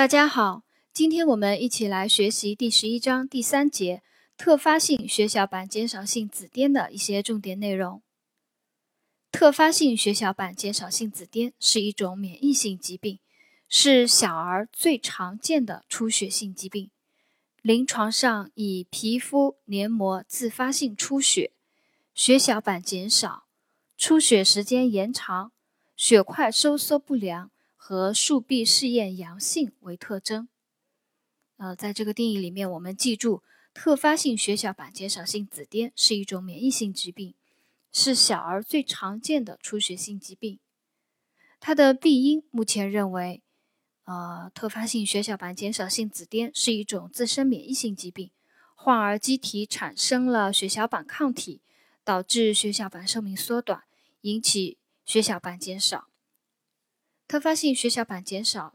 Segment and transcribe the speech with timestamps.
[0.00, 0.62] 大家好，
[0.94, 4.02] 今天我们一起来学习第十一章第三节
[4.38, 8.00] 特发性血小板减少性紫癜的一些重点内容。
[9.30, 13.18] 特发性血小板减少性紫癜是一种免疫性疾病，
[13.68, 16.88] 是小儿最常见的出血性疾病。
[17.60, 21.52] 临床上以皮肤黏膜自发性出血、
[22.14, 23.44] 血小板减少、
[23.98, 25.52] 出血时间延长、
[25.94, 27.50] 血块收缩不良。
[27.82, 30.48] 和数 B 试验阳性为特征。
[31.56, 37.34] 呃，在这个定义里面，我们记住，特发性血小板减少性紫癜是一种免疫性疾病，
[37.90, 40.60] 是小儿最常见的出血性疾病。
[41.58, 43.42] 它的病因目前认为，
[44.04, 48.30] 呃，特发性血小板减少性紫癜是一种自身免疫性疾病，
[48.74, 51.62] 患儿机体产生了血小板抗体，
[52.04, 53.84] 导致血小板寿命缩短，
[54.20, 56.08] 引起血小板减少。
[57.30, 58.74] 特发性血小板减少，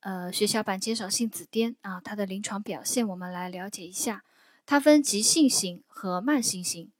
[0.00, 4.24] 呃，血小板减少性紫癜啊，它的临床表现我们来了解一下。
[4.64, 6.90] 它分急性型和慢性型，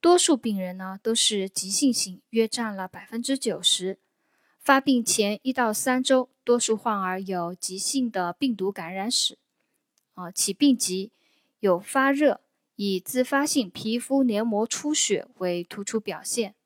[0.00, 4.00] 多数病人呢都是急性型，约占了百分之九十。
[4.58, 9.38] 发病前一到三周，多数患儿有急性的病毒感染史，
[10.14, 11.12] 啊，起病急，
[11.60, 12.40] 有发热，
[12.74, 16.56] 以自发性皮肤黏膜出血为突出表现，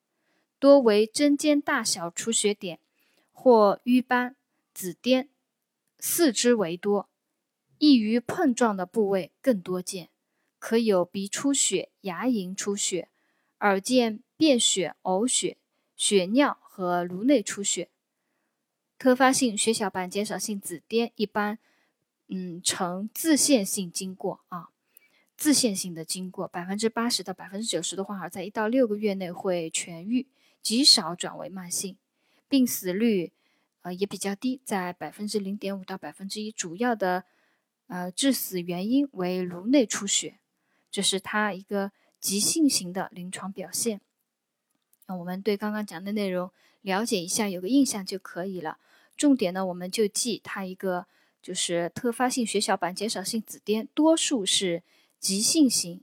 [0.59, 2.81] 多为针尖大小出血点。
[3.41, 4.35] 或瘀斑、
[4.75, 5.29] 紫癜，
[6.01, 7.09] 四肢为多，
[7.79, 10.09] 易于碰撞的部位更多见，
[10.59, 13.09] 可有鼻出血、牙龈出血，
[13.61, 15.57] 耳见便血、呕血、
[15.97, 17.89] 血尿和颅内出血。
[18.99, 21.61] 特发性血小板减少性紫癜一般，
[22.27, 24.71] 嗯，呈自限性经过啊，
[25.37, 30.27] 自限性的经过，百分之八十到百分之九十的患儿在一到六个月内会痊愈，
[30.61, 31.97] 极少转为慢性。
[32.49, 33.33] 病死率，
[33.83, 36.51] 呃也比较低，在百分之零点五到百分之一。
[36.51, 37.25] 主要的，
[37.89, 40.39] 呃致死原因为颅内出血，
[40.91, 44.01] 这是它一个急性型的临床表现。
[45.07, 46.51] 那我们对刚刚讲的内容
[46.83, 48.79] 了解一下，有个印象就可以了。
[49.17, 51.07] 重点呢，我们就记它一个，
[51.43, 54.83] 就是特发性血小板减少性紫癜，多数是
[55.19, 56.03] 急性型，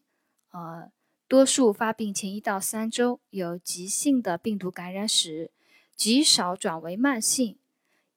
[0.52, 0.92] 呃，
[1.28, 5.52] 多数发病前一到三周有急性的病毒感染史。
[5.96, 7.58] 极少转为慢性，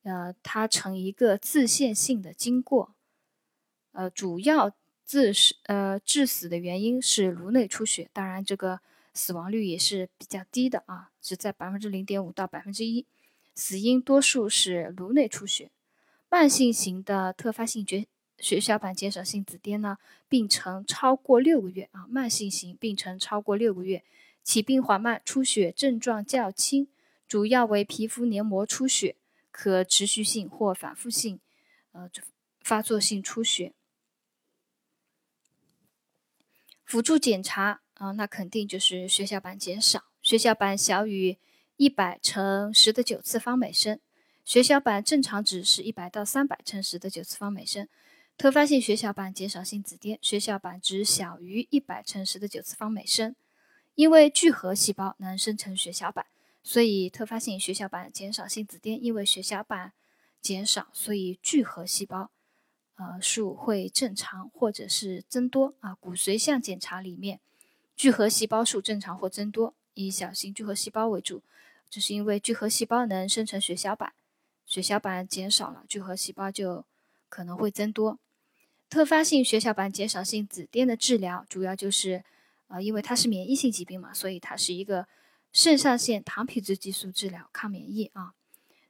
[0.03, 2.94] 呃，它呈一个自限性的经过，
[3.93, 4.72] 呃，主要
[5.06, 8.81] 致死呃致死的原因是颅内出血，当然这个
[9.15, 13.06] 死亡率也是比较低的啊，只在百分之零点五到百分之一，
[13.55, 15.71] 死因多数是颅内出血。
[16.28, 18.06] 慢性型的特发性血
[18.39, 19.97] 血小板减少性紫癜呢，
[20.28, 24.05] 病程超过六个月啊，慢性型病程超过六个月，
[24.45, 26.89] 起病缓慢，出血症状较轻。
[27.28, 29.15] 主要为皮肤黏膜出血，
[29.50, 31.39] 可持续性或反复性，
[31.93, 32.11] 呃，
[32.61, 33.75] 发作性出血。
[36.84, 41.37] 辅助检查啊，那肯定就是血小板减少，血小板小于
[41.77, 44.00] 一百乘十的九次方每升，
[44.43, 47.87] 血小板正常值是一百到三百乘十的九次方每升。
[48.39, 53.37] 特发性血小板减少性紫癜，血小板值小于一百乘十的九次方每升，
[53.97, 56.25] 因为聚合细胞能生成血小板。
[56.63, 59.95] 所以，特发性血小板减少性紫癜，因为血小板
[60.43, 62.31] 减少，所以聚合细胞
[62.97, 65.95] 呃数会正常或者是增多啊。
[65.95, 67.41] 骨髓相检查里面，
[67.97, 71.43] 聚合细胞数正常或增多，以小型聚合细胞为主，
[71.89, 74.13] 这是因为聚合细胞能生成血小板，
[74.67, 76.85] 血小板减少了，聚合细胞就
[77.31, 78.19] 可能会增多。
[78.91, 82.23] 特发性血小板减少性紫癜的治疗，主要就是
[82.67, 85.09] 啊，因为它是免疫性疾病嘛，所以它是一个。
[85.53, 88.34] 肾上腺糖皮质激素治疗抗免疫啊，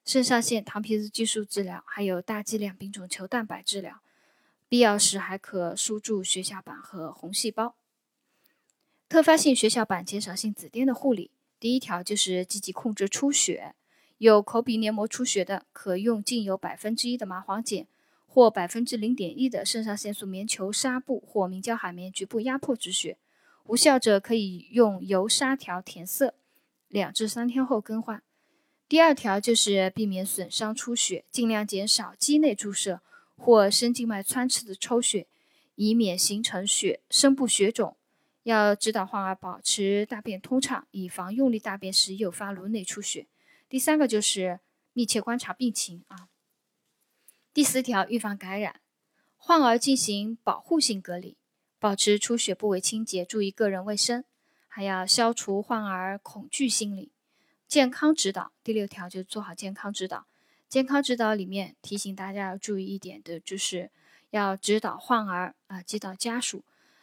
[0.04, 4.00] 肾上腺糖皮质激素治疗，还有大剂量丙种球蛋白治疗，
[4.68, 7.74] 必要时还可输注血小板和红细胞。
[9.08, 13.74] 特发性血小板减少性紫癜的护理，第一条就是积极控制出血，
[14.18, 17.86] 有口鼻黏膜出血的，可用净有百分之一的麻黄碱
[18.26, 23.16] 或百分之零点一的肾上腺素棉球纱布或明胶海绵局部压迫止血，
[23.64, 26.34] 无效者可以用油纱条填塞。
[26.88, 28.22] 两至三天后更换。
[28.88, 33.02] 第二条就是避免损伤出血，尽量减少肌内注射
[33.36, 35.26] 或深静脉穿刺的抽血，
[35.74, 37.96] 以免形成血深部血肿。
[38.44, 43.26] 要指导患儿保持大便通畅，以防用力大便时诱发颅内出血。
[43.68, 44.60] 第三个就是
[44.94, 46.28] 密切观察病情啊。
[47.52, 48.80] 第四条，预防感染，
[49.36, 51.36] 患儿进行保护性隔离，
[51.78, 54.24] 保持出血部位清洁，注意个人卫生。
[54.78, 57.10] 还要消除患儿恐惧心理，
[57.66, 58.52] 健康指导。
[58.62, 60.28] 第六条就做好健康指导，
[60.68, 63.90] 健康指导里面提醒大家要注意一点的，就是
[64.30, 66.62] 要指导患儿啊，指导家属，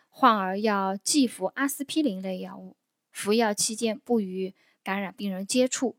[0.10, 2.78] 患儿要忌服阿司匹林类药物，
[3.12, 5.98] 服药期间不与感染病人接触，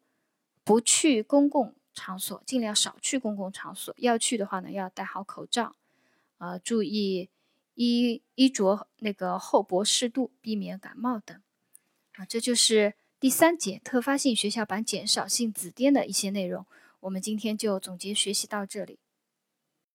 [0.64, 3.94] 不去公共场所，尽量少去公共场所。
[3.98, 5.76] 要去的话呢，要戴好口罩，
[6.38, 7.28] 呃，注意
[7.74, 11.38] 衣衣着那个厚薄适度，避免感冒等。
[12.16, 16.64] 啊，这就是第三节特发性血小板减少性紫癜的一些内容。
[17.00, 18.98] 我们今天就总结学习到这里。